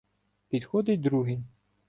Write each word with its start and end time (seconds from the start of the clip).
Підходить 0.47 1.01
другий. 1.01 1.43